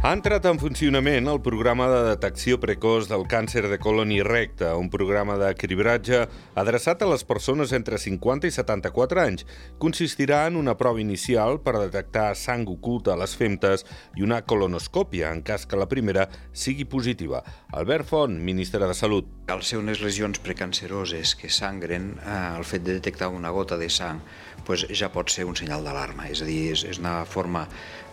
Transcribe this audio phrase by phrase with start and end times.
[0.00, 4.70] Ha entrat en funcionament el programa de detecció precoç del càncer de colon i recte,
[4.72, 6.22] un programa de cribratge
[6.62, 9.44] adreçat a les persones entre 50 i 74 anys.
[9.76, 13.84] Consistirà en una prova inicial per detectar sang oculta a les femtes
[14.16, 17.44] i una colonoscòpia, en cas que la primera sigui positiva.
[17.76, 19.28] Albert Font, ministre de Salut.
[19.52, 23.90] Al ser unes lesions precanceroses que sangren, eh, el fet de detectar una gota de
[23.92, 24.24] sang
[24.64, 27.64] pues ja pot ser un senyal d'alarma, és a dir, és, una forma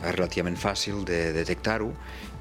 [0.02, 1.20] relativament fàcil de
[1.78, 1.94] detectar-ho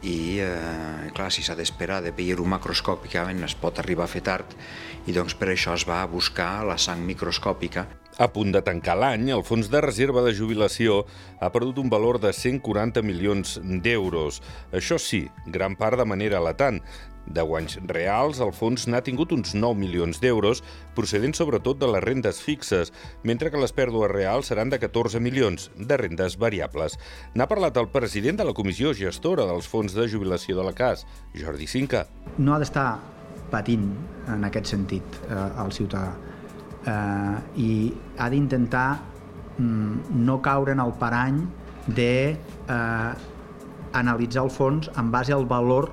[0.03, 4.55] i, eh, clar, si s'ha d'esperar de veure-ho macroscòpicament es pot arribar a fer tard
[5.07, 7.87] i doncs per això es va buscar la sang microscòpica
[8.19, 11.03] a punt de tancar l'any, el Fons de Reserva de Jubilació
[11.41, 14.41] ha perdut un valor de 140 milions d'euros.
[14.73, 16.81] Això sí, gran part de manera latant.
[17.27, 20.63] De guanys reals, el fons n'ha tingut uns 9 milions d'euros,
[20.95, 22.93] procedents sobretot de les rendes fixes,
[23.27, 26.95] mentre que les pèrdues reals seran de 14 milions de rendes variables.
[27.35, 31.03] N'ha parlat el president de la comissió gestora dels fons de jubilació de la CAS,
[31.35, 32.07] Jordi Cinca.
[32.39, 32.93] No ha d'estar
[33.51, 33.91] patint
[34.31, 36.15] en aquest sentit eh, el ciutadà
[36.87, 37.71] eh, i
[38.19, 38.89] ha d'intentar
[39.59, 41.41] mm, no caure en el parany
[41.87, 43.13] de eh,
[43.93, 45.91] analitzar el fons en base al valor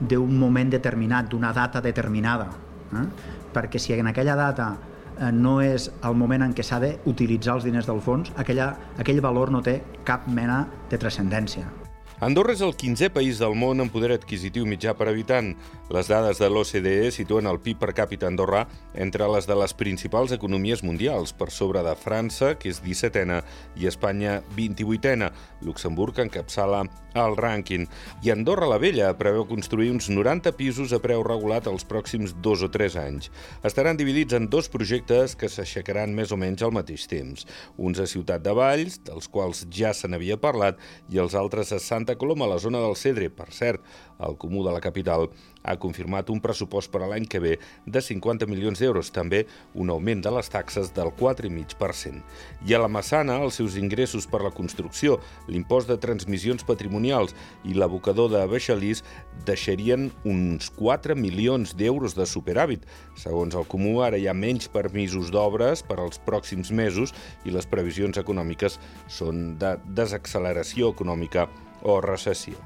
[0.00, 2.48] d'un moment determinat, d'una data determinada.
[2.92, 3.06] Eh?
[3.54, 4.74] Perquè si en aquella data
[5.18, 9.22] eh, no és el moment en què s'ha d'utilitzar els diners del fons, aquella, aquell
[9.24, 11.83] valor no té cap mena de transcendència.
[12.24, 15.50] Andorra és el 15è país del món en poder adquisitiu mitjà per habitant.
[15.92, 18.62] Les dades de l'OCDE situen el PIB per càpita andorrà
[18.96, 23.42] entre les de les principals economies mundials, per sobre de França, que és 17a,
[23.76, 25.34] i Espanya, 28a.
[25.68, 27.86] Luxemburg encapçala el rànquing.
[28.24, 32.64] I Andorra la Vella preveu construir uns 90 pisos a preu regulat els pròxims dos
[32.64, 33.30] o tres anys.
[33.62, 37.46] Estaran dividits en dos projectes que s'aixecaran més o menys al mateix temps.
[37.78, 40.80] Uns a Ciutat de Valls, dels quals ja se n'havia parlat,
[41.12, 43.28] i els altres a Santa Santa Coloma, a la zona del Cedre.
[43.30, 43.82] Per cert,
[44.20, 45.28] el Comú de la capital
[45.64, 47.54] ha confirmat un pressupost per a l'any que ve
[47.86, 52.22] de 50 milions d'euros, també un augment de les taxes del 4,5%.
[52.68, 57.74] I a la Massana, els seus ingressos per la construcció, l'impost de transmissions patrimonials i
[57.74, 59.02] l'abocador de Baixalís
[59.48, 62.86] deixarien uns 4 milions d'euros de superàvit.
[63.18, 67.66] Segons el Comú, ara hi ha menys permisos d'obres per als pròxims mesos i les
[67.66, 71.48] previsions econòmiques són de desacceleració econòmica
[71.84, 72.56] o recessió.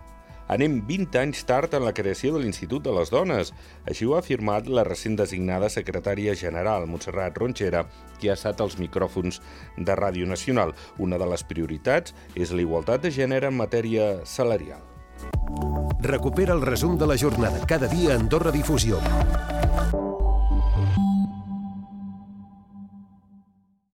[0.49, 3.53] Anem 20 anys tard en la creació de l'Institut de les Dones.
[3.85, 7.85] Així ho ha afirmat la recent designada secretària general, Montserrat Ronxera,
[8.17, 9.43] que ha estat als micròfons
[9.77, 10.73] de Ràdio Nacional.
[10.97, 14.81] Una de les prioritats és la igualtat de gènere en matèria salarial.
[16.01, 19.03] Recupera el resum de la jornada cada dia a Andorra Difusió.